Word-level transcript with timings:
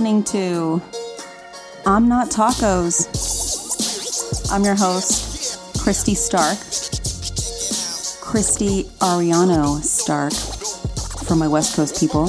listening 0.00 0.24
to 0.24 0.80
I'm 1.84 2.08
Not 2.08 2.30
Tacos. 2.30 3.04
I'm 4.50 4.64
your 4.64 4.74
host, 4.74 5.78
Christy 5.78 6.14
Stark. 6.14 6.56
Christy 8.22 8.84
Ariano 9.00 9.82
Stark 9.82 10.32
for 11.26 11.36
my 11.36 11.46
West 11.46 11.76
Coast 11.76 12.00
people. 12.00 12.28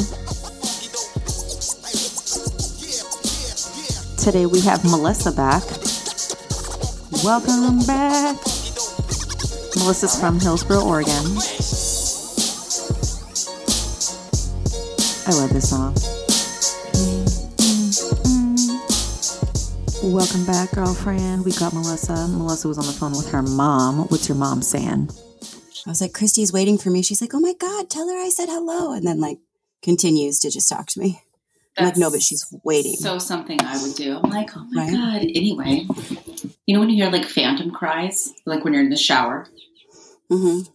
Today 4.18 4.46
we 4.48 4.60
have 4.60 4.84
Melissa 4.84 5.32
back. 5.32 5.64
Welcome 7.24 7.86
back. 7.88 8.36
Melissa's 9.78 10.20
from 10.20 10.42
Hillsboro, 10.42 10.84
Oregon. 10.84 11.38
I 15.26 15.32
love 15.40 15.54
this 15.54 15.70
song. 15.70 16.11
Welcome 20.04 20.46
back, 20.46 20.72
girlfriend. 20.72 21.46
We 21.46 21.52
got 21.52 21.74
Melissa. 21.74 22.28
Melissa 22.28 22.68
was 22.68 22.78
on 22.78 22.86
the 22.86 22.92
phone 22.92 23.12
with 23.12 23.30
her 23.32 23.42
mom. 23.44 24.08
What's 24.08 24.28
your 24.28 24.38
mom 24.38 24.62
saying? 24.62 25.10
I 25.86 25.90
was 25.90 26.02
like, 26.02 26.14
Christy's 26.14 26.52
waiting 26.52 26.78
for 26.78 26.90
me. 26.90 27.02
She's 27.04 27.22
like, 27.22 27.34
oh 27.34 27.40
my 27.40 27.54
God, 27.54 27.90
tell 27.90 28.08
her 28.10 28.18
I 28.18 28.30
said 28.30 28.48
hello. 28.50 28.94
And 28.94 29.06
then, 29.06 29.20
like, 29.20 29.38
continues 29.84 30.40
to 30.40 30.50
just 30.50 30.70
talk 30.70 30.88
to 30.88 31.00
me. 31.00 31.22
I'm 31.78 31.86
like, 31.86 31.98
no, 31.98 32.10
but 32.10 32.22
she's 32.22 32.46
waiting. 32.64 32.96
So 32.96 33.20
something 33.20 33.62
I 33.62 33.82
would 33.82 33.96
do. 33.96 34.18
I'm 34.18 34.30
like, 34.30 34.50
oh 34.58 34.66
my 34.72 34.86
Right. 34.86 34.92
god. 34.92 35.22
Anyway, 35.22 35.86
you 36.66 36.74
know 36.74 36.80
when 36.80 36.90
you 36.90 37.04
hear 37.04 37.12
like 37.12 37.26
phantom 37.26 37.72
cries, 37.72 38.34
like 38.46 38.64
when 38.64 38.74
you're 38.74 38.84
in 38.84 38.90
the 38.90 38.98
shower. 38.98 39.48
Mm 40.32 40.42
hmm 40.42 40.72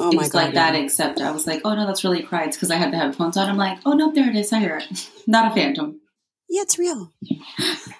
Oh 0.00 0.10
it 0.10 0.16
my 0.16 0.22
was 0.22 0.30
God. 0.30 0.44
like 0.44 0.54
that, 0.54 0.74
except 0.76 1.20
I 1.20 1.32
was 1.32 1.46
like, 1.46 1.62
oh 1.64 1.74
no, 1.74 1.86
that's 1.86 2.04
really 2.04 2.22
a 2.22 2.26
cry. 2.26 2.44
It's 2.44 2.56
because 2.56 2.70
I 2.70 2.76
had 2.76 2.92
the 2.92 2.96
headphones 2.98 3.36
on. 3.36 3.48
I'm 3.48 3.56
like, 3.56 3.78
oh 3.84 3.92
no, 3.94 4.12
there 4.12 4.28
it 4.30 4.36
is. 4.36 4.52
I 4.52 4.60
hear 4.60 4.76
it. 4.76 5.10
Not 5.26 5.50
a 5.50 5.54
phantom. 5.54 6.00
Yeah, 6.48 6.62
it's 6.62 6.78
real. 6.78 7.12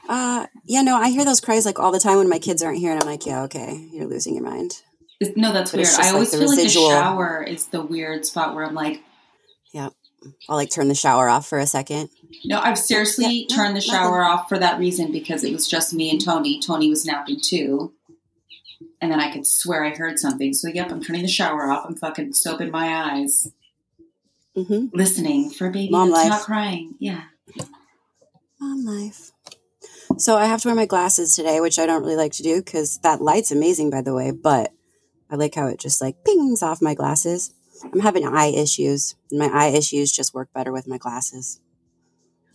Uh, 0.09 0.47
yeah, 0.65 0.83
no, 0.83 0.97
I 0.97 1.11
hear 1.11 1.25
those 1.25 1.41
cries 1.41 1.67
like 1.67 1.79
all 1.79 1.93
the 1.93 2.01
time 2.01 2.17
when 2.17 2.29
my 2.29 2.39
kids 2.39 2.63
aren't 2.63 2.79
here. 2.79 2.93
And 2.93 3.03
I'm 3.03 3.09
like, 3.09 3.27
yeah, 3.27 3.43
okay, 3.43 3.89
you're 3.93 4.07
losing 4.07 4.35
your 4.35 4.45
mind. 4.45 4.83
It's- 5.21 5.37
no, 5.37 5.53
that's 5.53 5.73
But 5.73 5.79
weird. 5.81 5.89
I 5.99 6.11
always 6.11 6.33
like 6.33 6.41
feel 6.41 6.51
residual- 6.51 6.85
like 6.89 6.95
the 6.97 7.01
shower 7.03 7.43
is 7.43 7.67
the 7.67 7.83
weird 7.83 8.25
spot 8.25 8.55
where 8.55 8.65
I'm 8.65 8.75
like, 8.75 9.03
yeah, 9.73 9.91
I'll 10.49 10.57
like 10.57 10.71
turn 10.71 10.89
the 10.89 10.95
shower 10.95 11.29
off 11.29 11.47
for 11.49 11.59
a 11.59 11.67
second. 11.67 12.09
no, 12.45 12.59
I've 12.61 12.79
seriously 12.79 13.25
Yeah, 13.27 13.47
no, 13.51 13.57
turned 13.57 13.77
the 13.77 13.81
nothing. 13.81 13.91
shower 13.91 14.25
off 14.25 14.49
for 14.49 14.59
that 14.59 14.79
reason 14.79 15.13
because 15.13 15.45
it 15.45 15.53
was 15.53 15.69
just 15.69 15.93
me 15.93 16.11
and 16.11 16.25
Tony. 16.25 16.61
Tony 16.61 16.89
was 16.89 17.05
napping 17.05 17.39
too. 17.43 17.93
And 19.01 19.13
then 19.13 19.21
I 19.21 19.31
could 19.33 19.47
swear 19.47 19.85
I 19.85 19.91
heard 19.91 20.19
something. 20.19 20.53
So, 20.55 20.69
yep, 20.69 20.91
I'm 20.91 21.03
turning 21.03 21.23
the 21.23 21.29
shower 21.29 21.71
off. 21.71 21.85
I'm 21.87 21.95
fucking 21.97 22.33
soaping 22.33 22.71
my 22.71 23.13
eyes. 23.13 23.51
hmm 24.55 24.87
listening 24.93 25.51
for 25.51 25.67
a 25.67 25.71
baby 25.71 25.91
Mom 25.91 26.11
that's 26.11 26.23
life. 26.25 26.31
not 26.31 26.41
crying. 26.43 26.95
Yeah. 26.99 27.23
Mom 28.61 28.85
life. 28.85 29.31
So 30.17 30.37
I 30.37 30.47
have 30.47 30.61
to 30.63 30.69
wear 30.69 30.75
my 30.75 30.87
glasses 30.87 31.37
today, 31.37 31.61
which 31.61 31.79
I 31.79 31.87
don't 31.87 32.03
really 32.03 32.17
like 32.17 32.33
to 32.33 32.43
do 32.43 32.57
because 32.57 32.99
that 32.99 33.21
light's 33.21 33.53
amazing, 33.53 33.91
by 33.91 34.03
the 34.03 34.15
way. 34.15 34.33
But 34.33 34.73
I 35.31 35.37
like 35.37 35.55
how 35.55 35.67
it 35.67 35.79
just 35.79 36.01
like 36.01 36.25
pings 36.25 36.63
off 36.63 36.83
my 36.83 36.95
glasses. 36.95 37.55
I'm 37.85 38.01
having 38.01 38.27
eye 38.27 38.49
issues, 38.49 39.15
and 39.31 39.39
my 39.39 39.47
eye 39.47 39.69
issues 39.69 40.11
just 40.11 40.35
work 40.35 40.53
better 40.53 40.73
with 40.73 40.89
my 40.89 40.99
glasses. 40.99 41.61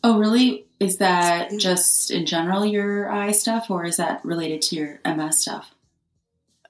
Oh, 0.04 0.20
really? 0.20 0.66
Is 0.82 0.98
that 0.98 1.52
just 1.58 2.12
in 2.12 2.26
general 2.26 2.66
your 2.66 3.10
eye 3.10 3.32
stuff, 3.32 3.70
or 3.70 3.86
is 3.86 3.95
that 3.98 4.23
related 4.26 4.62
to 4.64 4.76
your 4.76 5.00
MS 5.06 5.42
stuff? 5.42 5.73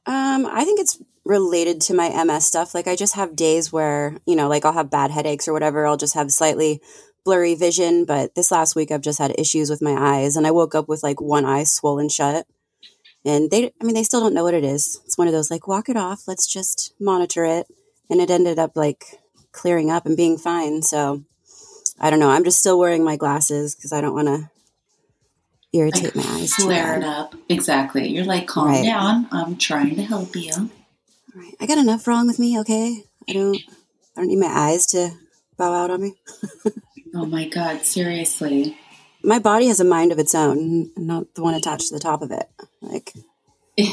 Um, 0.06 0.46
I 0.46 0.64
think 0.66 0.80
it's 0.80 1.02
related 1.26 1.82
to 1.82 1.96
my 1.96 2.24
MS 2.24 2.46
stuff. 2.46 2.76
Like 2.76 2.88
I 2.88 2.96
just 2.96 3.16
have 3.16 3.36
days 3.36 3.72
where, 3.72 4.18
you 4.28 4.36
know, 4.36 4.50
like 4.50 4.66
I'll 4.66 4.74
have 4.74 4.92
bad 4.92 5.10
headaches 5.10 5.48
or 5.48 5.54
whatever. 5.54 5.88
I'll 5.88 5.98
just 5.98 6.14
have 6.14 6.32
slightly 6.32 6.82
blurry 7.24 7.56
vision. 7.56 8.06
But 8.06 8.36
this 8.36 8.52
last 8.52 8.76
week 8.76 8.92
I've 8.92 9.02
just 9.02 9.20
had 9.20 9.38
issues 9.40 9.70
with 9.70 9.82
my 9.82 9.94
eyes 10.18 10.36
and 10.36 10.46
I 10.48 10.52
woke 10.52 10.76
up 10.76 10.88
with 10.88 11.04
like 11.04 11.22
one 11.22 11.46
eye 11.46 11.64
swollen 11.64 12.10
shut. 12.10 12.46
And 13.26 13.50
they, 13.50 13.72
I 13.82 13.86
mean, 13.86 13.96
they 13.96 14.04
still 14.04 14.20
don't 14.20 14.34
know 14.34 14.44
what 14.44 14.54
it 14.54 14.66
is. 14.66 15.00
It's 15.06 15.18
one 15.18 15.28
of 15.28 15.34
those 15.34 15.50
like, 15.50 15.68
walk 15.68 15.88
it 15.88 15.96
off. 15.96 16.28
Let's 16.28 16.46
just 16.46 16.94
monitor 17.00 17.46
it. 17.46 17.68
And 18.10 18.20
it 18.20 18.30
ended 18.30 18.60
up 18.60 18.76
like 18.76 19.06
clearing 19.54 19.90
up 19.90 20.06
and 20.06 20.18
being 20.18 20.38
fine. 20.38 20.82
So 20.82 21.24
I 22.00 22.10
don't 22.10 22.20
know. 22.20 22.30
I'm 22.30 22.44
just 22.44 22.60
still 22.60 22.78
wearing 22.78 23.04
my 23.04 23.16
glasses 23.16 23.76
because 23.76 23.94
I 23.94 24.02
don't 24.02 24.14
want 24.14 24.28
to 24.28 24.50
irritate 25.72 26.16
my 26.16 26.24
eyes. 26.24 26.56
too 26.56 26.64
Flare 26.64 26.98
it 26.98 27.04
up. 27.04 27.34
Exactly. 27.50 28.08
You're 28.10 28.26
like, 28.26 28.48
calm 28.48 28.68
Right. 28.68 28.84
down. 28.86 29.28
I'm 29.32 29.56
trying 29.58 29.96
to 29.96 30.04
help 30.04 30.36
you. 30.36 30.52
Right. 31.34 31.56
I 31.60 31.66
got 31.66 31.78
enough 31.78 32.06
wrong 32.08 32.28
with 32.28 32.40
me, 32.40 32.60
okay? 32.60 33.04
I 33.30 33.34
don't 33.34 33.56
I 34.16 34.22
don't 34.22 34.28
need 34.28 34.38
my 34.40 34.48
eyes 34.48 34.86
to 34.88 35.12
bow 35.58 35.74
out 35.74 35.90
on 35.92 36.02
me. 36.02 36.14
Oh 37.14 37.26
my 37.26 37.48
God, 37.48 37.82
seriously. 37.84 38.78
My 39.24 39.40
body 39.40 39.68
has 39.68 39.80
a 39.80 39.86
mind 39.86 40.12
of 40.12 40.20
its 40.20 40.36
own, 40.36 40.92
not 40.98 41.34
the 41.36 41.44
one 41.44 41.54
attached 41.54 41.88
to 41.90 41.94
the 41.94 42.00
top 42.00 42.22
of 42.22 42.32
it. 42.32 42.50
Like 42.82 43.14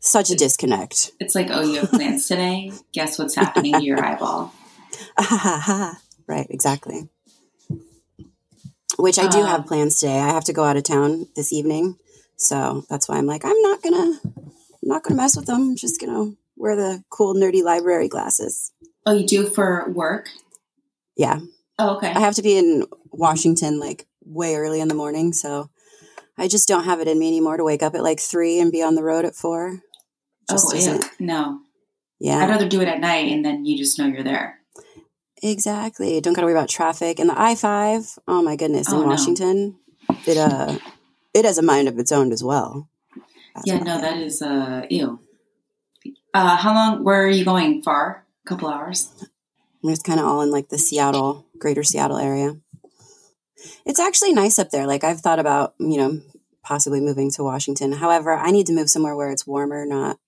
such 0.00 0.30
a 0.30 0.34
disconnect. 0.34 1.12
It's 1.18 1.34
like, 1.34 1.48
oh, 1.50 1.62
you 1.62 1.80
have 1.80 1.90
plans 1.90 2.26
today? 2.28 2.72
Guess 2.92 3.18
what's 3.18 3.34
happening 3.34 3.74
to 3.74 3.82
your 3.84 4.04
eyeball? 4.04 4.52
right, 6.28 6.46
exactly. 6.50 7.08
Which 8.98 9.18
I 9.18 9.26
do 9.26 9.40
Uh, 9.40 9.46
have 9.46 9.66
plans 9.66 9.98
today. 9.98 10.20
I 10.20 10.28
have 10.28 10.44
to 10.44 10.52
go 10.52 10.62
out 10.64 10.76
of 10.76 10.84
town 10.84 11.26
this 11.34 11.52
evening. 11.52 11.96
So 12.36 12.84
that's 12.88 13.08
why 13.08 13.16
I'm 13.16 13.26
like, 13.26 13.44
I'm 13.44 13.60
not 13.62 13.82
gonna 13.82 14.20
I'm 14.24 14.52
not 14.82 15.02
gonna 15.02 15.16
mess 15.16 15.36
with 15.36 15.46
them. 15.46 15.62
I'm 15.70 15.76
just 15.76 16.00
gonna 16.00 16.32
wear 16.56 16.76
the 16.76 17.02
cool 17.10 17.34
nerdy 17.34 17.62
library 17.62 18.08
glasses. 18.08 18.70
Oh, 19.06 19.12
you 19.14 19.26
do 19.26 19.46
for 19.48 19.90
work? 19.90 20.28
Yeah. 21.16 21.40
Oh, 21.78 21.96
okay. 21.96 22.12
I 22.12 22.20
have 22.20 22.34
to 22.34 22.42
be 22.42 22.56
in 22.56 22.84
Washington 23.10 23.78
like 23.80 24.06
way 24.24 24.54
early 24.56 24.80
in 24.80 24.88
the 24.88 24.94
morning, 24.94 25.32
so 25.32 25.70
I 26.38 26.48
just 26.48 26.68
don't 26.68 26.84
have 26.84 27.00
it 27.00 27.08
in 27.08 27.18
me 27.18 27.28
anymore 27.28 27.56
to 27.56 27.64
wake 27.64 27.82
up 27.82 27.94
at 27.94 28.02
like 28.02 28.20
three 28.20 28.60
and 28.60 28.70
be 28.72 28.82
on 28.82 28.94
the 28.94 29.02
road 29.02 29.24
at 29.24 29.34
four. 29.34 29.80
Just 30.50 30.66
oh, 30.72 30.76
isn't. 30.76 31.04
No. 31.18 31.60
Yeah, 32.20 32.38
I'd 32.38 32.50
rather 32.50 32.68
do 32.68 32.80
it 32.80 32.88
at 32.88 33.00
night 33.00 33.32
and 33.32 33.44
then 33.44 33.64
you 33.64 33.76
just 33.76 33.98
know 33.98 34.06
you're 34.06 34.22
there. 34.22 34.58
exactly. 35.42 36.20
Don't 36.20 36.32
got 36.34 36.42
to 36.42 36.46
worry 36.46 36.54
about 36.54 36.68
traffic 36.68 37.18
and 37.18 37.28
the 37.28 37.40
I 37.40 37.54
five. 37.54 38.18
Oh 38.28 38.42
my 38.42 38.56
goodness, 38.56 38.86
Oh, 38.90 38.96
in 38.98 39.02
no. 39.02 39.08
Washington, 39.08 39.76
it 40.26 40.36
uh, 40.36 40.78
it 41.34 41.44
has 41.44 41.58
a 41.58 41.62
mind 41.62 41.88
of 41.88 41.98
its 41.98 42.12
own 42.12 42.32
as 42.32 42.42
well. 42.42 42.88
That's 43.54 43.66
Yeah, 43.66 43.78
no, 43.78 44.00
that 44.00 44.16
is 44.18 44.40
uh 44.42 44.86
ew. 44.88 45.18
Uh 46.32 46.56
how 46.56 46.72
long 46.74 47.04
where 47.04 47.24
are 47.24 47.28
you 47.30 47.44
going? 47.44 47.82
Far? 47.82 48.24
A 48.44 48.48
couple 48.48 48.68
hours? 48.68 49.10
It's 49.82 50.02
kind 50.02 50.18
of 50.20 50.26
all 50.26 50.40
in 50.40 50.50
like 50.50 50.68
the 50.70 50.78
Seattle, 50.78 51.46
greater 51.64 51.82
Seattle 51.82 52.18
area. 52.18 52.56
It's 53.86 53.98
actually 53.98 54.34
nice 54.34 54.58
up 54.58 54.68
there. 54.68 54.86
Like 54.86 55.02
I've 55.02 55.20
thought 55.20 55.38
about, 55.38 55.72
you 55.78 55.96
know, 55.96 56.20
possibly 56.62 57.00
moving 57.00 57.30
to 57.30 57.42
Washington. 57.42 57.90
However, 57.92 58.34
I 58.34 58.50
need 58.50 58.66
to 58.66 58.74
move 58.74 58.90
somewhere 58.90 59.16
where 59.16 59.30
it's 59.30 59.46
warmer, 59.46 59.86
not 59.86 60.18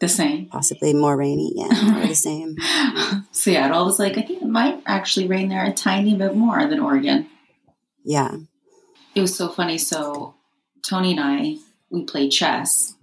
The 0.00 0.08
same. 0.08 0.46
possibly 0.46 0.94
more 0.94 1.14
rainy. 1.14 1.52
Yeah, 1.54 1.98
or 2.02 2.06
the 2.06 2.14
same. 2.14 2.56
Seattle 3.30 3.84
was 3.84 3.98
like, 3.98 4.16
I 4.16 4.22
think 4.22 4.40
it 4.40 4.48
might 4.48 4.82
actually 4.86 5.28
rain 5.28 5.50
there 5.50 5.66
a 5.66 5.72
tiny 5.74 6.14
bit 6.16 6.34
more 6.34 6.66
than 6.66 6.80
Oregon. 6.80 7.28
Yeah. 8.02 8.34
It 9.14 9.20
was 9.20 9.36
so 9.36 9.50
funny. 9.50 9.76
So 9.76 10.34
Tony 10.88 11.10
and 11.10 11.20
I, 11.20 11.56
we 11.90 12.04
play 12.04 12.30
chess. 12.30 12.94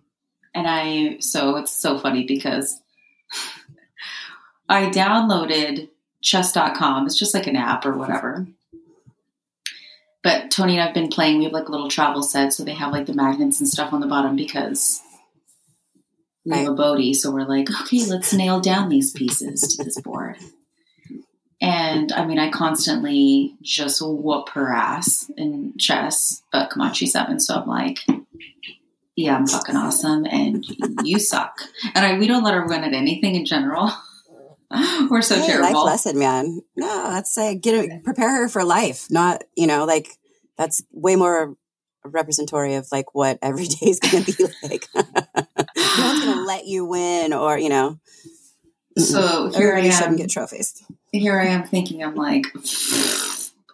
And 0.56 0.66
I 0.68 1.18
so 1.20 1.58
it's 1.58 1.72
so 1.72 2.00
funny 2.00 2.26
because 2.26 2.80
I 4.68 4.86
downloaded 4.90 5.90
chess.com. 6.24 7.06
It's 7.06 7.20
just 7.20 7.36
like 7.36 7.46
an 7.46 7.56
app 7.56 7.86
or 7.86 7.96
whatever. 7.96 8.48
But 10.24 10.50
Tony 10.50 10.80
and 10.80 10.88
I've 10.88 10.94
been 10.94 11.10
playing, 11.10 11.38
we 11.38 11.44
have 11.44 11.54
like 11.54 11.70
little 11.70 11.90
travel 11.90 12.24
set, 12.24 12.54
so 12.54 12.64
they 12.64 12.74
have 12.74 12.94
like 12.94 13.06
the 13.06 13.14
magnets 13.14 13.60
and 13.60 13.68
stuff 13.70 13.92
on 13.92 14.00
the 14.00 14.08
bottom 14.08 14.36
because 14.38 15.02
we 16.46 16.58
have 16.58 16.70
a 16.70 16.74
Bodhi. 16.74 17.14
So 17.14 17.30
we're 17.30 17.46
like, 17.46 17.70
okay, 17.82 18.06
let's 18.06 18.34
nail 18.34 18.62
down 18.62 18.88
these 18.88 19.12
pieces 19.12 19.76
to 19.76 19.84
this 19.84 20.00
board. 20.00 20.38
And 21.60 22.12
I 22.14 22.26
mean, 22.26 22.40
I 22.40 22.50
constantly 22.50 23.56
just 23.62 24.02
whoop 24.02 24.50
her 24.50 24.74
ass 24.74 25.30
in 25.38 25.78
chess, 25.78 26.42
but 26.52 26.72
she's 26.94 27.12
seven. 27.12 27.40
So 27.40 27.56
I'm 27.56 27.68
like, 27.68 28.00
yeah, 29.16 29.36
I'm 29.36 29.46
fucking 29.46 29.76
awesome, 29.76 30.26
and 30.26 30.66
you 31.04 31.20
suck. 31.20 31.60
And 31.94 32.06
I, 32.06 32.18
we 32.18 32.28
don't 32.28 32.44
let 32.44 32.56
her 32.56 32.66
win 32.66 32.84
at 32.84 32.94
anything 32.94 33.36
in 33.36 33.46
general. 33.46 33.92
We're 35.10 35.22
so 35.22 35.40
Hey, 35.40 35.48
terrible. 35.48 35.84
life 35.86 35.92
lesson, 35.92 36.20
man. 36.20 36.62
No, 36.76 37.10
that's 37.12 37.38
uh, 37.38 37.54
get 37.60 37.76
it, 37.76 38.04
prepare 38.04 38.30
her 38.44 38.50
for 38.50 38.64
life. 38.64 39.08
Not 39.12 39.44
you 39.56 39.68
know, 39.68 39.86
like 39.86 40.08
that's 40.58 40.84
way 40.92 41.16
more 41.16 41.56
representatory 42.06 42.78
of 42.78 42.88
like 42.92 43.14
what 43.16 43.40
every 43.44 43.66
day 43.66 43.88
is 43.90 44.00
going 44.00 44.24
to 44.24 44.32
be 44.36 44.44
like. 44.64 44.88
no 44.96 45.04
one's 46.00 46.24
going 46.24 46.38
to 46.38 46.44
let 46.46 46.66
you 46.66 46.86
win, 46.86 47.34
or 47.34 47.58
you 47.58 47.70
know. 47.70 48.00
So 48.98 49.50
here 49.50 49.70
I 49.76 49.80
Everybody 49.80 49.92
shouldn't 49.92 50.10
am. 50.12 50.16
get 50.18 50.30
trophies. 50.30 50.84
Here 51.12 51.40
I 51.40 51.46
am 51.48 51.64
thinking, 51.64 52.04
I'm 52.04 52.16
like, 52.16 52.46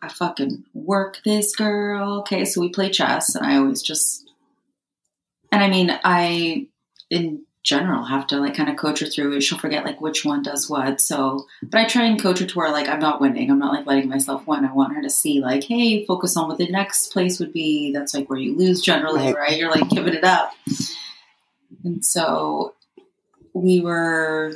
I 0.01 0.07
fucking 0.09 0.63
work 0.73 1.19
this 1.25 1.55
girl. 1.55 2.19
Okay, 2.19 2.45
so 2.45 2.61
we 2.61 2.69
play 2.69 2.89
chess, 2.89 3.35
and 3.35 3.45
I 3.45 3.57
always 3.57 3.81
just, 3.81 4.29
and 5.51 5.61
I 5.63 5.69
mean, 5.69 5.91
I 6.03 6.67
in 7.09 7.43
general 7.63 8.05
have 8.05 8.25
to 8.27 8.39
like 8.39 8.55
kind 8.55 8.69
of 8.69 8.77
coach 8.77 9.01
her 9.01 9.05
through 9.05 9.35
it. 9.35 9.41
She'll 9.41 9.57
forget 9.57 9.85
like 9.85 9.99
which 10.01 10.23
one 10.23 10.41
does 10.41 10.69
what. 10.69 11.01
So, 11.01 11.45
but 11.61 11.79
I 11.79 11.85
try 11.85 12.05
and 12.05 12.21
coach 12.21 12.39
her 12.39 12.45
to 12.45 12.57
where 12.57 12.71
like 12.71 12.87
I'm 12.87 12.99
not 12.99 13.21
winning. 13.21 13.51
I'm 13.51 13.59
not 13.59 13.73
like 13.73 13.85
letting 13.85 14.09
myself 14.09 14.47
win. 14.47 14.65
I 14.65 14.73
want 14.73 14.95
her 14.95 15.01
to 15.01 15.09
see 15.09 15.41
like, 15.41 15.63
hey, 15.63 16.05
focus 16.05 16.37
on 16.37 16.47
what 16.47 16.57
the 16.57 16.69
next 16.69 17.11
place 17.11 17.39
would 17.39 17.53
be. 17.53 17.91
That's 17.93 18.13
like 18.13 18.29
where 18.29 18.39
you 18.39 18.57
lose 18.57 18.81
generally, 18.81 19.25
right? 19.25 19.35
right? 19.35 19.57
You're 19.57 19.71
like 19.71 19.89
giving 19.89 20.13
it 20.13 20.23
up. 20.23 20.53
And 21.83 22.03
so 22.03 22.73
we 23.53 23.81
were 23.81 24.53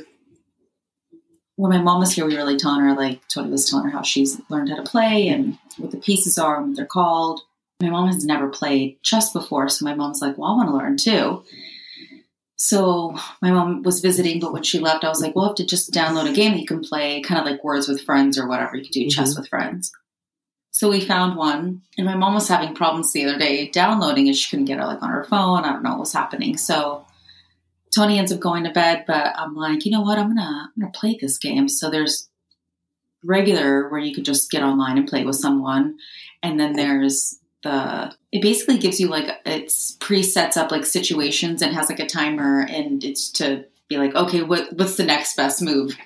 when 1.56 1.70
my 1.70 1.80
mom 1.80 2.00
was 2.00 2.12
here, 2.12 2.26
we 2.26 2.36
were 2.36 2.44
like 2.44 2.58
telling 2.58 2.80
her 2.80 2.94
like 2.94 3.26
Tony 3.28 3.50
was 3.50 3.68
telling 3.68 3.86
her 3.86 3.90
how 3.90 4.02
she's 4.02 4.40
learned 4.48 4.70
how 4.70 4.76
to 4.76 4.82
play 4.82 5.28
and 5.28 5.58
what 5.78 5.90
the 5.90 5.98
pieces 5.98 6.38
are 6.38 6.56
and 6.56 6.68
what 6.68 6.76
they're 6.76 6.86
called. 6.86 7.42
My 7.80 7.90
mom 7.90 8.06
has 8.06 8.24
never 8.24 8.48
played 8.48 9.02
chess 9.02 9.32
before, 9.32 9.68
so 9.68 9.84
my 9.84 9.94
mom's 9.94 10.22
like, 10.22 10.38
"Well, 10.38 10.50
I 10.50 10.56
want 10.56 10.68
to 10.68 10.76
learn 10.76 10.96
too." 10.96 11.44
So 12.56 13.16
my 13.42 13.50
mom 13.50 13.82
was 13.82 14.00
visiting, 14.00 14.38
but 14.38 14.52
when 14.52 14.62
she 14.62 14.78
left, 14.78 15.04
I 15.04 15.08
was 15.08 15.20
like, 15.20 15.34
"We'll 15.34 15.46
have 15.46 15.56
to 15.56 15.66
just 15.66 15.92
download 15.92 16.30
a 16.30 16.32
game 16.32 16.52
that 16.52 16.60
you 16.60 16.66
can 16.66 16.80
play, 16.80 17.20
kind 17.20 17.40
of 17.40 17.46
like 17.46 17.64
Words 17.64 17.88
with 17.88 18.02
Friends 18.02 18.38
or 18.38 18.46
whatever. 18.46 18.76
You 18.76 18.82
could 18.82 18.92
do 18.92 19.00
mm-hmm. 19.00 19.08
chess 19.08 19.36
with 19.36 19.48
friends." 19.48 19.90
So 20.70 20.90
we 20.90 21.00
found 21.00 21.36
one, 21.36 21.82
and 21.96 22.06
my 22.06 22.16
mom 22.16 22.34
was 22.34 22.48
having 22.48 22.74
problems 22.74 23.12
the 23.12 23.24
other 23.24 23.38
day 23.38 23.68
downloading 23.68 24.26
it. 24.26 24.36
She 24.36 24.50
couldn't 24.50 24.64
get 24.64 24.80
it 24.80 24.84
like 24.84 25.02
on 25.02 25.10
her 25.10 25.24
phone. 25.24 25.64
I 25.64 25.72
don't 25.72 25.82
know 25.82 25.90
what 25.90 26.00
was 26.00 26.12
happening. 26.12 26.56
So 26.56 27.06
Tony 27.94 28.18
ends 28.18 28.32
up 28.32 28.40
going 28.40 28.64
to 28.64 28.70
bed, 28.70 29.04
but 29.06 29.32
I'm 29.36 29.54
like, 29.54 29.84
you 29.84 29.92
know 29.92 30.02
what? 30.02 30.18
I'm 30.18 30.34
gonna 30.34 30.70
I'm 30.74 30.80
gonna 30.80 30.92
play 30.92 31.16
this 31.20 31.38
game. 31.38 31.68
So 31.68 31.90
there's 31.90 32.28
regular 33.24 33.88
where 33.88 34.00
you 34.00 34.14
could 34.14 34.24
just 34.24 34.50
get 34.50 34.62
online 34.62 34.98
and 34.98 35.08
play 35.08 35.24
with 35.24 35.36
someone, 35.36 35.96
and 36.42 36.58
then 36.58 36.74
there's 36.74 37.38
the 37.64 38.14
it 38.30 38.42
basically 38.42 38.78
gives 38.78 39.00
you 39.00 39.08
like 39.08 39.28
it's 39.44 39.96
presets 39.96 40.56
up 40.56 40.70
like 40.70 40.84
situations 40.84 41.62
and 41.62 41.74
has 41.74 41.88
like 41.88 41.98
a 41.98 42.06
timer, 42.06 42.66
and 42.70 43.02
it's 43.02 43.30
to 43.32 43.64
be 43.88 43.98
like, 43.98 44.14
okay, 44.14 44.42
what 44.42 44.72
what's 44.74 44.96
the 44.96 45.04
next 45.04 45.36
best 45.36 45.60
move? 45.60 45.96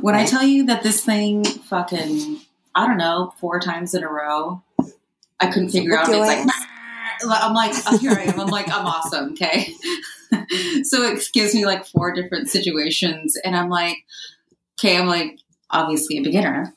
When 0.00 0.14
I 0.14 0.24
tell 0.24 0.44
you 0.44 0.66
that 0.66 0.82
this 0.82 1.04
thing 1.04 1.44
fucking 1.44 2.40
I 2.74 2.86
don't 2.86 2.98
know 2.98 3.34
four 3.40 3.58
times 3.58 3.94
in 3.94 4.04
a 4.04 4.08
row, 4.08 4.62
I 5.40 5.48
couldn't 5.48 5.70
figure 5.70 5.98
out. 5.98 6.08
It's 6.08 6.18
like. 6.18 6.48
I'm 7.26 7.54
like, 7.54 7.72
oh, 7.86 7.96
here 7.96 8.10
I 8.10 8.22
am. 8.24 8.40
I'm 8.40 8.48
like, 8.48 8.68
I'm 8.68 8.84
awesome. 8.84 9.32
Okay. 9.32 9.72
so 10.82 11.02
it 11.02 11.24
gives 11.32 11.54
me 11.54 11.64
like 11.64 11.86
four 11.86 12.12
different 12.12 12.50
situations. 12.50 13.36
And 13.44 13.56
I'm 13.56 13.68
like, 13.68 13.98
okay, 14.78 14.98
I'm 14.98 15.06
like, 15.06 15.38
obviously 15.70 16.18
a 16.18 16.22
beginner. 16.22 16.74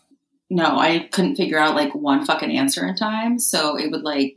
No, 0.49 0.77
I 0.79 1.09
couldn't 1.11 1.35
figure 1.35 1.57
out 1.57 1.75
like 1.75 1.93
one 1.93 2.25
fucking 2.25 2.51
answer 2.51 2.85
in 2.85 2.95
time. 2.95 3.39
So 3.39 3.77
it 3.77 3.91
would 3.91 4.03
like 4.03 4.35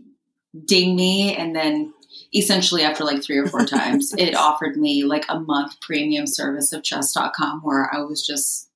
ding 0.64 0.96
me. 0.96 1.36
And 1.36 1.54
then 1.54 1.92
essentially 2.34 2.82
after 2.82 3.04
like 3.04 3.22
three 3.22 3.38
or 3.38 3.46
four 3.46 3.64
times, 3.66 4.12
it 4.18 4.34
offered 4.34 4.76
me 4.76 5.04
like 5.04 5.24
a 5.28 5.38
month 5.38 5.80
premium 5.80 6.26
service 6.26 6.72
of 6.72 6.82
chess.com 6.82 7.60
where 7.62 7.88
I 7.92 8.00
was 8.00 8.26
just 8.26 8.68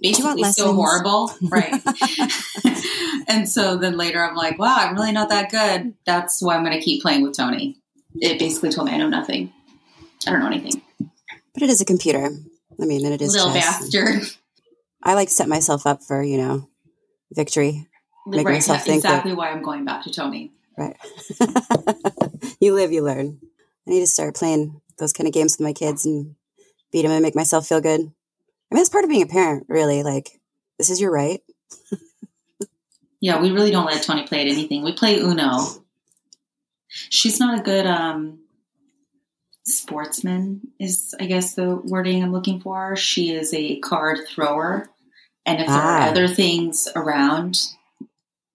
basically 0.00 0.44
so 0.44 0.74
horrible. 0.74 1.32
Right. 1.42 1.80
and 3.28 3.48
so 3.48 3.76
then 3.76 3.96
later 3.96 4.24
I'm 4.24 4.34
like, 4.34 4.58
wow, 4.58 4.76
I'm 4.78 4.94
really 4.94 5.12
not 5.12 5.28
that 5.28 5.50
good. 5.50 5.94
That's 6.04 6.42
why 6.42 6.56
I'm 6.56 6.64
going 6.64 6.76
to 6.76 6.82
keep 6.82 7.02
playing 7.02 7.22
with 7.22 7.36
Tony. 7.36 7.78
It 8.16 8.38
basically 8.38 8.70
told 8.70 8.88
me 8.88 8.94
I 8.94 8.98
know 8.98 9.08
nothing. 9.08 9.52
I 10.26 10.30
don't 10.30 10.40
know 10.40 10.46
anything. 10.46 10.82
But 11.54 11.62
it 11.62 11.70
is 11.70 11.80
a 11.80 11.84
computer. 11.84 12.30
I 12.80 12.84
mean, 12.84 13.04
and 13.04 13.14
it 13.14 13.22
is 13.22 13.32
little 13.32 13.52
chess. 13.52 13.90
bastard. 13.90 14.22
I 15.02 15.14
like 15.14 15.28
set 15.28 15.48
myself 15.48 15.86
up 15.86 16.02
for 16.02 16.22
you 16.22 16.38
know 16.38 16.68
victory. 17.34 17.88
Make 18.26 18.46
right, 18.46 18.54
myself 18.54 18.84
think 18.84 18.96
exactly 18.96 19.32
that, 19.32 19.36
why 19.36 19.50
I'm 19.50 19.62
going 19.62 19.84
back 19.84 20.04
to 20.04 20.12
Tony. 20.12 20.52
Right. 20.78 20.96
you 22.60 22.74
live, 22.74 22.92
you 22.92 23.02
learn. 23.02 23.40
I 23.86 23.90
need 23.90 24.00
to 24.00 24.06
start 24.06 24.36
playing 24.36 24.80
those 24.98 25.12
kind 25.12 25.26
of 25.26 25.34
games 25.34 25.56
with 25.58 25.64
my 25.64 25.72
kids 25.72 26.06
and 26.06 26.36
beat 26.92 27.02
them 27.02 27.10
and 27.10 27.22
make 27.22 27.34
myself 27.34 27.66
feel 27.66 27.80
good. 27.80 28.00
I 28.00 28.74
mean, 28.74 28.80
it's 28.80 28.88
part 28.88 29.04
of 29.04 29.10
being 29.10 29.22
a 29.22 29.26
parent, 29.26 29.66
really. 29.68 30.02
Like, 30.02 30.40
this 30.78 30.88
is 30.88 31.00
your 31.00 31.10
right. 31.10 31.40
yeah, 33.20 33.40
we 33.40 33.50
really 33.50 33.72
don't 33.72 33.86
let 33.86 34.02
Tony 34.02 34.26
play 34.26 34.42
at 34.42 34.46
anything. 34.46 34.84
We 34.84 34.92
play 34.92 35.18
Uno. 35.18 35.58
She's 36.88 37.40
not 37.40 37.58
a 37.58 37.62
good 37.62 37.86
um, 37.86 38.42
sportsman 39.64 40.60
is 40.78 41.14
I 41.20 41.26
guess 41.26 41.54
the 41.54 41.76
wording 41.76 42.22
I'm 42.22 42.32
looking 42.32 42.60
for. 42.60 42.96
She 42.96 43.32
is 43.32 43.52
a 43.54 43.78
card 43.80 44.20
thrower. 44.28 44.88
And 45.44 45.60
if 45.60 45.68
ah. 45.68 45.72
there 45.72 45.82
are 45.82 45.98
ah. 45.98 46.10
other 46.10 46.28
things 46.28 46.88
around, 46.94 47.58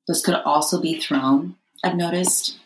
those 0.08 0.22
could 0.22 0.36
also 0.36 0.82
be 0.82 1.00
thrown. 1.00 1.56
I've 1.84 1.96
noticed. 1.96 2.58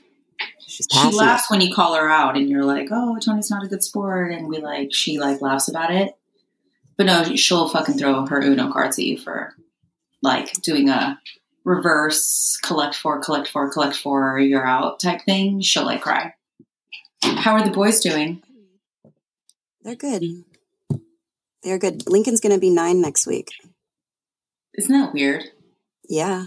she 0.67 1.11
laughs 1.11 1.49
when 1.49 1.61
you 1.61 1.73
call 1.73 1.95
her 1.95 2.09
out 2.09 2.37
and 2.37 2.49
you're 2.49 2.65
like, 2.65 2.87
Oh, 2.91 3.17
Tony's 3.19 3.49
not 3.49 3.63
a 3.63 3.67
good 3.67 3.83
sport 3.83 4.31
and 4.31 4.47
we 4.47 4.59
like 4.59 4.93
she 4.93 5.19
like 5.19 5.41
laughs 5.41 5.67
about 5.67 5.91
it. 5.91 6.15
But 6.97 7.07
no, 7.07 7.23
she'll 7.35 7.67
fucking 7.67 7.97
throw 7.97 8.25
her 8.25 8.41
Uno 8.41 8.71
cards 8.71 8.99
at 8.99 9.05
you 9.05 9.17
for 9.17 9.55
like 10.21 10.53
doing 10.61 10.89
a 10.89 11.19
reverse 11.63 12.57
collect 12.61 12.95
four, 12.95 13.19
collect 13.21 13.47
four, 13.47 13.71
collect 13.71 13.95
four, 13.95 14.39
you're 14.39 14.65
out 14.65 14.99
type 14.99 15.21
thing. 15.21 15.61
She'll 15.61 15.85
like 15.85 16.01
cry. 16.01 16.33
How 17.23 17.53
are 17.53 17.63
the 17.63 17.71
boys 17.71 17.99
doing? 17.99 18.41
They're 19.83 19.95
good. 19.95 20.23
They're 21.63 21.79
good. 21.79 22.09
Lincoln's 22.09 22.39
going 22.39 22.53
to 22.53 22.59
be 22.59 22.69
nine 22.69 23.01
next 23.01 23.27
week. 23.27 23.49
Isn't 24.77 24.99
that 24.99 25.13
weird? 25.13 25.43
Yeah. 26.07 26.45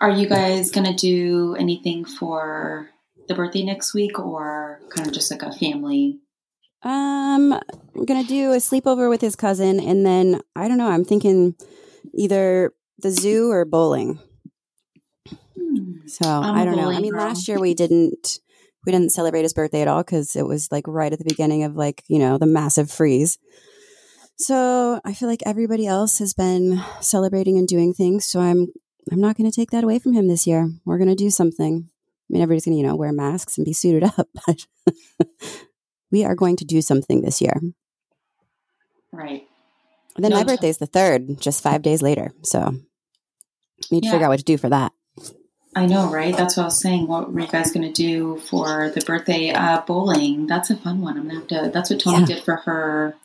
Are 0.00 0.10
you 0.10 0.28
guys 0.28 0.70
going 0.70 0.86
to 0.86 0.94
do 0.94 1.56
anything 1.58 2.04
for 2.04 2.90
the 3.28 3.34
birthday 3.34 3.62
next 3.62 3.94
week 3.94 4.18
or 4.18 4.80
kind 4.90 5.06
of 5.06 5.12
just 5.12 5.30
like 5.30 5.42
a 5.42 5.52
family? 5.52 6.20
Um, 6.82 7.58
we're 7.94 8.04
going 8.04 8.22
to 8.22 8.28
do 8.28 8.52
a 8.52 8.56
sleepover 8.56 9.08
with 9.08 9.20
his 9.20 9.36
cousin 9.36 9.80
and 9.80 10.04
then 10.04 10.40
I 10.54 10.68
don't 10.68 10.78
know, 10.78 10.88
I'm 10.90 11.04
thinking 11.04 11.54
either 12.12 12.72
the 12.98 13.10
zoo 13.10 13.50
or 13.50 13.64
bowling. 13.64 14.18
Hmm. 15.56 16.06
So, 16.06 16.28
I'm 16.28 16.54
I 16.54 16.64
do 16.64 16.70
not 16.70 16.76
know. 16.76 16.90
I 16.90 17.00
mean, 17.00 17.12
girl. 17.12 17.24
last 17.24 17.48
year 17.48 17.58
we 17.58 17.74
didn't 17.74 18.38
we 18.84 18.92
didn't 18.92 19.12
celebrate 19.12 19.42
his 19.42 19.54
birthday 19.54 19.80
at 19.80 19.88
all 19.88 20.02
because 20.02 20.36
it 20.36 20.46
was 20.46 20.70
like 20.70 20.86
right 20.86 21.12
at 21.12 21.18
the 21.18 21.24
beginning 21.24 21.64
of 21.64 21.74
like 21.74 22.02
you 22.06 22.18
know 22.18 22.36
the 22.38 22.46
massive 22.46 22.90
freeze 22.90 23.38
so 24.36 25.00
i 25.04 25.12
feel 25.12 25.28
like 25.28 25.42
everybody 25.46 25.86
else 25.86 26.18
has 26.18 26.34
been 26.34 26.82
celebrating 27.00 27.58
and 27.58 27.68
doing 27.68 27.92
things 27.92 28.26
so 28.26 28.40
i'm 28.40 28.68
i'm 29.12 29.20
not 29.20 29.36
going 29.36 29.48
to 29.48 29.54
take 29.54 29.70
that 29.70 29.84
away 29.84 29.98
from 29.98 30.12
him 30.12 30.28
this 30.28 30.46
year 30.46 30.68
we're 30.84 30.98
going 30.98 31.08
to 31.08 31.14
do 31.14 31.30
something 31.30 31.88
i 31.88 32.32
mean 32.32 32.42
everybody's 32.42 32.64
going 32.64 32.74
to 32.74 32.80
you 32.80 32.86
know 32.86 32.96
wear 32.96 33.12
masks 33.12 33.56
and 33.56 33.64
be 33.64 33.72
suited 33.72 34.04
up 34.18 34.28
but 34.46 34.66
we 36.10 36.24
are 36.24 36.34
going 36.34 36.56
to 36.56 36.64
do 36.64 36.82
something 36.82 37.22
this 37.22 37.40
year 37.40 37.60
right 39.12 39.46
and 40.16 40.24
then 40.24 40.30
no, 40.30 40.36
my 40.36 40.44
birthday 40.44 40.68
is 40.68 40.78
the 40.78 40.86
third 40.86 41.40
just 41.40 41.62
five 41.62 41.82
days 41.82 42.02
later 42.02 42.32
so 42.42 42.74
need 43.90 44.04
yeah. 44.04 44.10
to 44.10 44.14
figure 44.14 44.26
out 44.26 44.30
what 44.30 44.38
to 44.38 44.44
do 44.44 44.58
for 44.58 44.68
that 44.68 44.92
I 45.76 45.86
know, 45.86 46.08
right? 46.08 46.36
That's 46.36 46.56
what 46.56 46.62
I 46.62 46.66
was 46.66 46.80
saying. 46.80 47.08
What 47.08 47.32
were 47.32 47.40
you 47.40 47.46
guys 47.48 47.72
going 47.72 47.86
to 47.86 47.92
do 47.92 48.38
for 48.38 48.90
the 48.90 49.00
birthday 49.00 49.50
uh, 49.50 49.80
bowling? 49.80 50.46
That's 50.46 50.70
a 50.70 50.76
fun 50.76 51.00
one. 51.00 51.16
I'm 51.16 51.26
gonna 51.26 51.40
have 51.40 51.48
to. 51.48 51.70
That's 51.72 51.90
what 51.90 52.00
Tony 52.00 52.20
yeah. 52.20 52.26
did 52.26 52.44
for 52.44 52.56
her. 52.56 53.16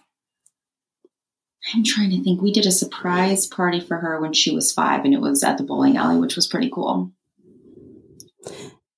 I'm 1.74 1.84
trying 1.84 2.10
to 2.12 2.24
think. 2.24 2.42
We 2.42 2.52
did 2.52 2.66
a 2.66 2.72
surprise 2.72 3.48
party 3.48 3.80
for 3.80 3.98
her 3.98 4.20
when 4.20 4.34
she 4.34 4.54
was 4.54 4.72
five, 4.72 5.06
and 5.06 5.14
it 5.14 5.22
was 5.22 5.44
at 5.44 5.58
the 5.58 5.64
bowling 5.64 5.98
alley, 5.98 6.20
which 6.20 6.36
was 6.36 6.48
pretty 6.48 6.70
cool. 6.70 7.12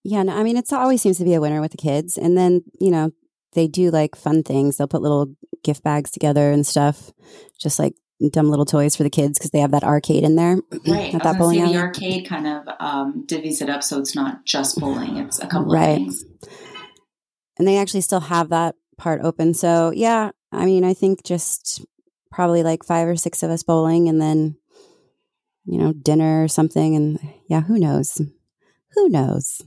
Yeah, 0.04 0.24
no, 0.24 0.36
I 0.38 0.44
mean, 0.44 0.58
it 0.58 0.72
always 0.72 1.01
seems 1.01 1.18
to 1.18 1.24
be 1.24 1.34
a 1.34 1.42
winner 1.42 1.62
with 1.62 1.72
the 1.72 1.78
kids, 1.78 2.18
and 2.18 2.38
then 2.38 2.63
you 2.80 2.92
know 2.92 3.12
they 3.54 3.68
do 3.68 3.92
like 3.92 4.16
fun 4.16 4.44
things. 4.44 4.78
They'll 4.78 4.88
put 4.88 5.01
little 5.01 5.36
gift 5.63 5.84
bags 5.84 6.12
together 6.12 6.51
and 6.51 6.66
stuff, 6.66 7.12
just 7.60 7.78
like 7.78 7.94
dumb 8.32 8.50
little 8.50 8.66
toys 8.66 8.96
for 8.96 9.04
the 9.04 9.10
kids 9.10 9.38
because 9.38 9.51
they 9.51 9.60
have 9.60 9.72
that 9.72 9.84
arcade 9.84 10.24
in 10.24 10.36
there. 10.36 10.58
Right. 10.88 11.13
At 11.13 11.24
that 11.24 11.38
bowling 11.38 11.62
alley. 11.62 11.74
The 11.74 11.80
arcade 11.80 12.28
kind 12.28 12.48
of 12.48 12.68
um, 12.80 13.25
divvies 13.28 13.62
it 13.62 13.70
up 13.70 13.84
so 13.84 14.00
it's 14.00 14.16
not 14.16 14.46
just 14.46 14.80
bowling; 14.80 15.18
it's 15.18 15.40
a 15.40 15.48
couple 15.48 15.72
right. 15.74 15.90
of 15.90 15.98
things. 15.98 16.25
And 17.58 17.68
they 17.68 17.78
actually 17.78 18.01
still 18.01 18.20
have 18.20 18.50
that 18.50 18.75
part 18.98 19.22
open. 19.22 19.54
So 19.54 19.92
yeah, 19.92 20.32
I 20.51 20.66
mean, 20.66 20.84
I 20.84 20.94
think 20.94 21.24
just 21.24 21.86
probably 22.32 22.64
like 22.64 22.84
five 22.84 23.08
or 23.08 23.16
six 23.16 23.44
of 23.44 23.52
us 23.52 23.64
bowling, 23.64 24.10
and 24.10 24.22
then 24.22 24.58
you 25.66 25.78
know 25.78 25.94
dinner 25.94 26.44
or 26.44 26.48
something. 26.48 26.96
And 26.96 27.20
yeah, 27.48 27.62
who 27.62 27.78
knows? 27.78 28.22
Who 28.94 29.10
knows? 29.10 29.62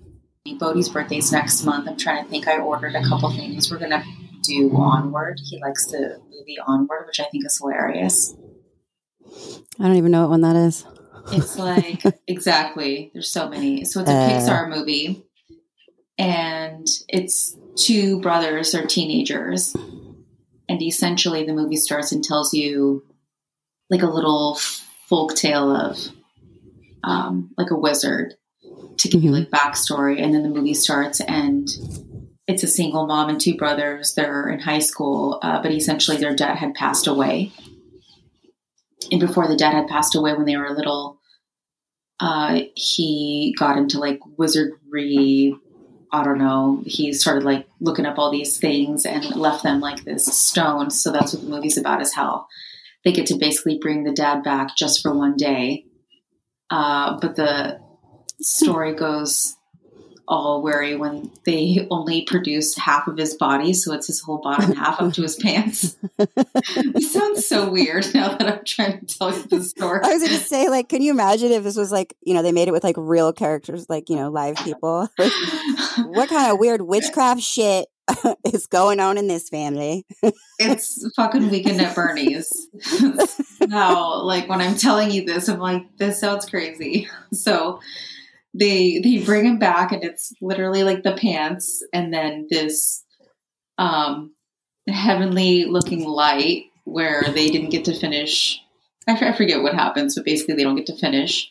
Bodhi's 0.58 0.90
birthday's 0.90 1.32
next 1.32 1.64
month. 1.64 1.88
I'm 1.88 1.96
trying 1.96 2.24
to 2.24 2.30
think. 2.30 2.48
I 2.48 2.58
ordered 2.58 2.94
a 2.94 3.02
couple 3.02 3.30
things. 3.30 3.70
We're 3.70 3.78
gonna 3.78 4.04
do 4.42 4.70
Onward. 4.76 5.40
He 5.42 5.60
likes 5.60 5.86
the 5.86 6.20
movie 6.30 6.58
Onward, 6.66 7.06
which 7.06 7.20
I 7.20 7.24
think 7.24 7.46
is 7.46 7.58
hilarious. 7.58 8.34
I 9.80 9.86
don't 9.86 9.96
even 9.96 10.10
know 10.10 10.22
what 10.22 10.30
one 10.30 10.40
that 10.42 10.56
is. 10.56 10.84
It's 11.32 11.58
like 11.58 12.02
exactly. 12.26 13.10
There's 13.12 13.30
so 13.30 13.48
many. 13.48 13.84
So 13.84 14.00
it's 14.00 14.10
a 14.10 14.12
uh, 14.12 14.28
Pixar 14.28 14.68
movie, 14.68 15.24
and 16.18 16.86
it's 17.08 17.56
two 17.76 18.20
brothers 18.20 18.74
or 18.74 18.86
teenagers, 18.86 19.74
and 20.68 20.82
essentially 20.82 21.44
the 21.44 21.52
movie 21.52 21.76
starts 21.76 22.12
and 22.12 22.22
tells 22.22 22.54
you 22.54 23.04
like 23.90 24.02
a 24.02 24.06
little 24.06 24.58
folk 25.08 25.34
tale 25.34 25.74
of 25.74 25.98
um, 27.02 27.52
like 27.58 27.70
a 27.70 27.78
wizard 27.78 28.34
to 28.98 29.08
give 29.08 29.20
mm-hmm. 29.20 29.28
you 29.28 29.32
like 29.32 29.50
backstory, 29.50 30.22
and 30.22 30.34
then 30.34 30.42
the 30.42 30.48
movie 30.48 30.74
starts 30.74 31.20
and 31.20 31.68
it's 32.46 32.62
a 32.62 32.68
single 32.68 33.06
mom 33.06 33.30
and 33.30 33.40
two 33.40 33.56
brothers. 33.56 34.14
They're 34.14 34.48
in 34.48 34.60
high 34.60 34.80
school, 34.80 35.38
uh, 35.42 35.62
but 35.62 35.72
essentially 35.72 36.18
their 36.18 36.34
dad 36.34 36.56
had 36.56 36.74
passed 36.74 37.06
away. 37.06 37.52
And 39.10 39.20
before 39.20 39.48
the 39.48 39.56
dad 39.56 39.74
had 39.74 39.88
passed 39.88 40.14
away, 40.14 40.34
when 40.34 40.44
they 40.44 40.56
were 40.56 40.70
little, 40.70 41.20
uh, 42.20 42.60
he 42.74 43.54
got 43.58 43.76
into 43.76 43.98
like 43.98 44.20
wizardry. 44.36 45.56
I 46.14 46.22
don't 46.22 46.38
know. 46.38 46.80
He 46.86 47.12
started 47.12 47.42
like 47.42 47.66
looking 47.80 48.06
up 48.06 48.18
all 48.18 48.30
these 48.30 48.56
things 48.58 49.04
and 49.04 49.34
left 49.34 49.64
them 49.64 49.80
like 49.80 50.04
this 50.04 50.26
stone. 50.26 50.90
So 50.92 51.10
that's 51.10 51.34
what 51.34 51.42
the 51.42 51.48
movie's 51.48 51.76
about 51.76 52.00
is 52.00 52.14
how 52.14 52.46
they 53.04 53.12
get 53.12 53.26
to 53.26 53.36
basically 53.36 53.78
bring 53.78 54.04
the 54.04 54.12
dad 54.12 54.44
back 54.44 54.76
just 54.76 55.02
for 55.02 55.12
one 55.12 55.36
day. 55.36 55.86
Uh, 56.70 57.18
but 57.20 57.34
the 57.34 57.80
story 58.40 58.94
goes 58.94 59.56
all 60.26 60.62
wary 60.62 60.96
when 60.96 61.30
they 61.44 61.86
only 61.90 62.22
produce 62.22 62.76
half 62.76 63.06
of 63.06 63.16
his 63.16 63.34
body, 63.34 63.72
so 63.72 63.92
it's 63.92 64.06
his 64.06 64.20
whole 64.20 64.38
bottom 64.38 64.72
half 64.76 65.00
up 65.00 65.12
to 65.14 65.22
his 65.22 65.36
pants. 65.36 65.96
it 66.18 67.02
sounds 67.02 67.46
so 67.46 67.70
weird 67.70 68.06
now 68.14 68.36
that 68.36 68.46
I'm 68.46 68.64
trying 68.64 69.00
to 69.00 69.18
tell 69.18 69.36
you 69.36 69.42
the 69.44 69.62
story. 69.62 70.00
I 70.02 70.14
was 70.14 70.22
going 70.22 70.38
to 70.38 70.44
say, 70.44 70.68
like, 70.68 70.88
can 70.88 71.02
you 71.02 71.10
imagine 71.10 71.52
if 71.52 71.62
this 71.62 71.76
was 71.76 71.92
like, 71.92 72.16
you 72.22 72.34
know, 72.34 72.42
they 72.42 72.52
made 72.52 72.68
it 72.68 72.72
with 72.72 72.84
like 72.84 72.96
real 72.98 73.32
characters, 73.32 73.86
like, 73.88 74.08
you 74.08 74.16
know, 74.16 74.30
live 74.30 74.56
people? 74.56 75.08
Like, 75.18 75.32
what 76.06 76.28
kind 76.28 76.52
of 76.52 76.58
weird 76.58 76.82
witchcraft 76.82 77.40
shit 77.40 77.86
is 78.52 78.66
going 78.66 79.00
on 79.00 79.16
in 79.16 79.28
this 79.28 79.48
family? 79.48 80.04
it's 80.58 81.08
fucking 81.14 81.50
weekend 81.50 81.80
at 81.80 81.94
Bernie's. 81.94 82.68
now, 83.60 84.22
like, 84.22 84.48
when 84.48 84.60
I'm 84.60 84.76
telling 84.76 85.10
you 85.10 85.24
this, 85.24 85.48
I'm 85.48 85.60
like, 85.60 85.96
this 85.96 86.20
sounds 86.20 86.46
crazy. 86.46 87.08
So, 87.32 87.80
they 88.54 89.00
they 89.00 89.18
bring 89.18 89.44
him 89.44 89.58
back 89.58 89.92
and 89.92 90.04
it's 90.04 90.32
literally 90.40 90.84
like 90.84 91.02
the 91.02 91.16
pants 91.16 91.84
and 91.92 92.14
then 92.14 92.46
this 92.48 93.04
um 93.78 94.32
heavenly 94.88 95.64
looking 95.64 96.04
light 96.04 96.64
where 96.84 97.24
they 97.24 97.50
didn't 97.50 97.70
get 97.70 97.86
to 97.86 97.98
finish. 97.98 98.60
I, 99.06 99.32
forget 99.32 99.62
what 99.62 99.74
happens 99.74 100.14
but 100.14 100.24
basically 100.24 100.54
they 100.54 100.62
don't 100.62 100.76
get 100.76 100.86
to 100.86 100.96
finish. 100.96 101.50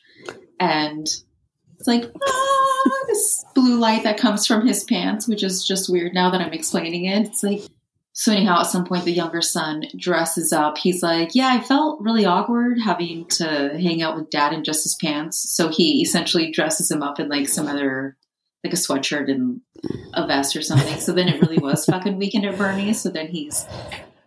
And 0.60 1.02
it's 1.76 1.88
like 1.88 2.10
ah, 2.26 2.90
this 3.08 3.44
blue 3.54 3.78
light 3.78 4.04
that 4.04 4.18
comes 4.18 4.48
from 4.48 4.66
his 4.66 4.84
pants 4.86 5.28
which 5.28 5.44
is 5.44 5.66
just 5.66 5.90
weird 5.90 6.14
now 6.14 6.30
that 6.32 6.42
i'm 6.42 6.54
explaining 6.54 7.06
it. 7.06 7.28
It's 7.28 7.44
like 7.44 7.64
so 8.16 8.32
anyhow, 8.32 8.60
at 8.60 8.68
some 8.68 8.86
point, 8.86 9.06
the 9.06 9.12
younger 9.12 9.42
son 9.42 9.86
dresses 9.98 10.54
up. 10.54 10.78
He's 10.78 11.02
like, 11.02 11.34
"Yeah, 11.34 11.48
I 11.48 11.60
felt 11.60 12.00
really 12.00 12.26
awkward 12.26 12.80
having 12.80 13.26
to 13.40 13.70
hang 13.80 14.04
out 14.04 14.16
with 14.16 14.30
dad 14.30 14.54
in 14.54 14.64
just 14.64 14.84
his 14.84 14.96
pants." 14.96 15.52
So 15.52 15.70
he 15.70 16.04
essentially 16.04 16.52
dresses 16.52 16.92
him 16.92 17.02
up 17.02 17.20
in 17.20 17.28
like 17.28 17.48
some 17.48 17.68
other, 17.68 18.16
like 18.64 18.74
a 18.74 18.78
sweatshirt 18.78 19.32
and 19.32 19.62
a 20.14 20.28
vest 20.28 20.56
or 20.56 20.62
something. 20.62 21.00
So 21.00 21.12
then 21.12 21.28
it 21.28 21.42
really 21.42 21.58
was 21.58 21.86
fucking 21.88 22.18
weekend 22.18 22.46
at 22.46 22.56
Bernie's. 22.56 23.02
So 23.02 23.10
then 23.10 23.28
he's 23.30 23.66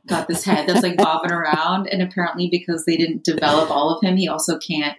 got 0.09 0.27
this 0.27 0.45
head 0.45 0.69
that's 0.69 0.83
like 0.83 0.97
bobbing 0.97 1.31
around, 1.31 1.87
and 1.87 2.03
apparently 2.03 2.49
because 2.51 2.85
they 2.87 2.97
didn't 2.97 3.23
develop 3.23 3.71
all 3.71 3.91
of 3.91 4.03
him, 4.03 4.17
he 4.17 4.27
also 4.27 4.59
can't 4.59 4.99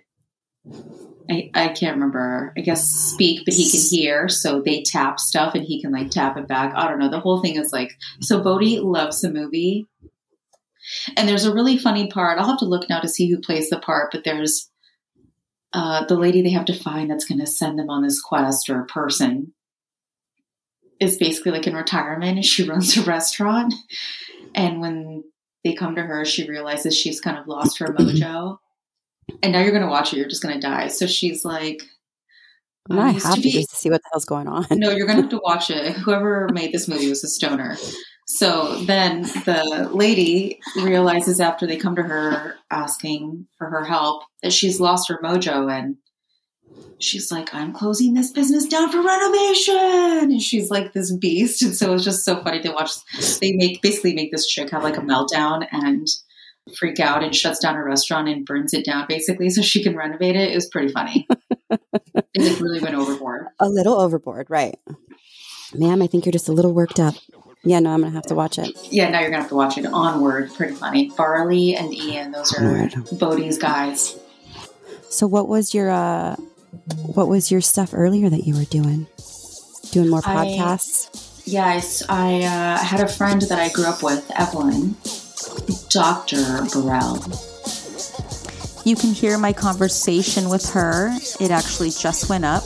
I, 1.29 1.51
I 1.53 1.67
can't 1.69 1.95
remember, 1.95 2.53
I 2.57 2.61
guess 2.61 2.87
speak, 2.87 3.43
but 3.45 3.53
he 3.53 3.69
can 3.69 3.81
hear. 3.81 4.29
So 4.29 4.61
they 4.61 4.83
tap 4.83 5.19
stuff 5.19 5.55
and 5.55 5.63
he 5.63 5.81
can 5.81 5.91
like 5.91 6.09
tap 6.09 6.37
it 6.37 6.47
back. 6.47 6.73
I 6.75 6.87
don't 6.87 6.99
know. 6.99 7.09
The 7.09 7.19
whole 7.19 7.41
thing 7.41 7.55
is 7.55 7.73
like, 7.73 7.91
so 8.21 8.41
Bodhi 8.41 8.79
loves 8.79 9.21
the 9.21 9.31
movie. 9.31 9.87
And 11.17 11.27
there's 11.27 11.45
a 11.45 11.53
really 11.53 11.77
funny 11.77 12.07
part. 12.07 12.39
I'll 12.39 12.47
have 12.47 12.59
to 12.59 12.65
look 12.65 12.89
now 12.89 13.01
to 13.01 13.09
see 13.09 13.29
who 13.29 13.39
plays 13.39 13.69
the 13.69 13.79
part, 13.79 14.09
but 14.11 14.23
there's 14.23 14.69
uh, 15.73 16.05
the 16.05 16.15
lady 16.15 16.41
they 16.41 16.51
have 16.51 16.65
to 16.65 16.73
find 16.73 17.09
that's 17.11 17.25
going 17.25 17.39
to 17.39 17.47
send 17.47 17.77
them 17.77 17.89
on 17.89 18.03
this 18.03 18.21
quest 18.21 18.69
or 18.69 18.81
a 18.81 18.85
person 18.85 19.53
is 20.99 21.17
basically 21.17 21.51
like 21.51 21.67
in 21.67 21.75
retirement 21.75 22.37
and 22.37 22.45
she 22.45 22.63
runs 22.69 22.95
a 22.97 23.03
restaurant. 23.03 23.73
And 24.55 24.79
when 24.79 25.23
they 25.63 25.73
come 25.73 25.95
to 25.95 26.01
her, 26.01 26.23
she 26.23 26.47
realizes 26.47 26.95
she's 26.95 27.19
kind 27.19 27.37
of 27.37 27.47
lost 27.47 27.79
her 27.79 27.87
mojo 27.99 28.59
and 29.41 29.53
now 29.53 29.61
you're 29.61 29.71
going 29.71 29.83
to 29.83 29.89
watch 29.89 30.13
it. 30.13 30.17
You're 30.17 30.27
just 30.27 30.41
going 30.43 30.55
to 30.55 30.61
die. 30.61 30.87
So 30.87 31.07
she's 31.07 31.43
like, 31.45 31.83
um, 32.89 32.99
I 32.99 33.11
have 33.11 33.35
to, 33.35 33.41
be, 33.41 33.51
to 33.51 33.75
see 33.75 33.89
what 33.89 34.01
the 34.01 34.09
hell's 34.11 34.25
going 34.25 34.47
on. 34.47 34.65
no, 34.71 34.91
you're 34.91 35.05
going 35.05 35.17
to 35.17 35.23
have 35.23 35.31
to 35.31 35.41
watch 35.43 35.69
it. 35.69 35.93
Whoever 35.97 36.49
made 36.51 36.71
this 36.71 36.87
movie 36.87 37.09
was 37.09 37.23
a 37.23 37.27
stoner. 37.27 37.77
So 38.27 38.83
then 38.83 39.21
the 39.21 39.89
lady 39.93 40.59
realizes 40.75 41.39
after 41.39 41.65
they 41.65 41.77
come 41.77 41.95
to 41.95 42.03
her 42.03 42.55
asking 42.69 43.47
for 43.57 43.69
her 43.69 43.85
help 43.85 44.23
that 44.43 44.51
she's 44.51 44.81
lost 44.81 45.07
her 45.09 45.19
mojo 45.23 45.71
and 45.71 45.95
she's 46.99 47.31
like, 47.31 47.53
I'm 47.53 47.71
closing 47.73 48.13
this 48.13 48.31
business 48.31 48.65
down 48.65 48.91
for 48.91 49.01
renovation. 49.01 50.31
And 50.31 50.41
she's 50.41 50.69
like 50.69 50.91
this 50.91 51.15
beast. 51.15 51.61
And 51.61 51.75
so 51.75 51.93
it's 51.93 52.03
just 52.03 52.25
so 52.25 52.41
funny 52.43 52.61
to 52.61 52.71
watch. 52.71 52.91
They 53.39 53.53
make 53.53 53.81
basically 53.81 54.13
make 54.13 54.31
this 54.31 54.47
chick 54.47 54.71
have 54.71 54.83
like 54.83 54.97
a 54.97 55.01
meltdown 55.01 55.65
and 55.71 56.07
freak 56.75 56.99
out 56.99 57.23
and 57.23 57.35
shuts 57.35 57.59
down 57.59 57.75
a 57.75 57.83
restaurant 57.83 58.27
and 58.27 58.45
burns 58.45 58.73
it 58.73 58.85
down 58.85 59.05
basically 59.07 59.49
so 59.49 59.61
she 59.61 59.83
can 59.83 59.95
renovate 59.95 60.35
it. 60.35 60.51
It 60.51 60.55
was 60.55 60.67
pretty 60.67 60.89
funny. 60.89 61.27
it 61.69 62.59
really 62.59 62.79
went 62.79 62.95
overboard. 62.95 63.47
A 63.59 63.69
little 63.69 63.99
overboard, 63.99 64.47
right. 64.49 64.77
Ma'am, 65.73 66.01
I 66.01 66.07
think 66.07 66.25
you're 66.25 66.31
just 66.31 66.49
a 66.49 66.53
little 66.53 66.73
worked 66.73 66.99
up. 66.99 67.15
Yeah, 67.63 67.79
no, 67.79 67.91
I'm 67.91 68.01
gonna 68.01 68.13
have 68.13 68.27
to 68.27 68.35
watch 68.35 68.57
it. 68.59 68.77
Yeah, 68.91 69.09
now 69.09 69.19
you're 69.19 69.29
gonna 69.29 69.41
have 69.41 69.49
to 69.49 69.55
watch 69.55 69.77
it. 69.77 69.85
Onward, 69.85 70.53
pretty 70.53 70.73
funny. 70.73 71.09
Barley 71.17 71.75
and 71.75 71.93
Ian, 71.93 72.31
those 72.31 72.53
are 72.53 72.63
Onward. 72.63 72.93
Bodhi's 73.19 73.57
guys. 73.57 74.17
So, 75.09 75.27
what 75.27 75.49
was 75.49 75.73
your 75.73 75.89
uh, 75.89 76.35
what 77.01 77.27
was 77.27 77.51
your 77.51 77.61
stuff 77.61 77.89
earlier 77.93 78.29
that 78.29 78.45
you 78.45 78.55
were 78.55 78.65
doing? 78.65 79.07
Doing 79.91 80.09
more 80.09 80.21
podcasts? 80.21 81.09
I, 81.13 81.27
yeah, 81.45 81.81
I, 82.09 82.41
I 82.41 82.45
uh, 82.45 82.77
had 82.77 82.99
a 83.01 83.07
friend 83.07 83.41
that 83.41 83.59
I 83.59 83.69
grew 83.69 83.85
up 83.85 84.03
with, 84.03 84.29
Evelyn, 84.35 84.95
Dr. 85.97 86.61
Burrell. 86.71 87.17
You 88.85 88.95
can 88.95 89.13
hear 89.13 89.39
my 89.39 89.51
conversation 89.51 90.47
with 90.47 90.69
her. 90.69 91.09
It 91.39 91.49
actually 91.49 91.89
just 91.89 92.29
went 92.29 92.45
up. 92.45 92.61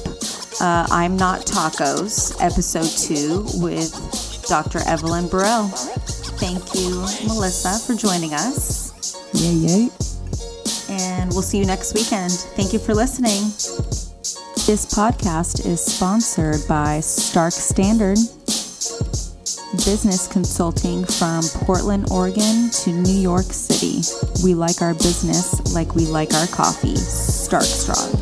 Uh, 0.60 0.86
I'm 0.92 1.16
Not 1.16 1.46
Tacos, 1.46 2.36
episode 2.42 2.90
two 3.08 3.46
with 3.64 4.44
Dr. 4.50 4.80
Evelyn 4.80 5.30
Burrell. 5.30 5.70
Thank 6.44 6.76
you, 6.76 7.06
Melissa, 7.26 7.80
for 7.80 7.96
joining 7.96 8.34
us. 8.34 9.16
Yay, 9.34 9.54
yay. 9.54 9.90
And 10.90 11.32
we'll 11.32 11.42
see 11.42 11.58
you 11.58 11.66
next 11.66 11.94
weekend. 11.94 12.34
Thank 12.34 12.74
you 12.74 12.80
for 12.80 12.94
listening. 12.94 13.44
This 14.68 14.86
podcast 14.94 15.66
is 15.66 15.80
sponsored 15.80 16.68
by 16.68 17.00
Stark 17.00 17.54
Standard 17.54 18.18
business 19.86 20.28
consulting 20.28 21.04
from 21.06 21.42
Portland, 21.66 22.08
Oregon 22.12 22.70
to 22.70 22.92
New 22.92 23.20
York 23.20 23.46
City. 23.46 24.02
We 24.44 24.54
like 24.54 24.82
our 24.82 24.94
business 24.94 25.74
like 25.74 25.96
we 25.96 26.06
like 26.06 26.34
our 26.34 26.48
coffee. 26.48 26.96
Stark 26.96 27.64
Strong. 27.64 28.21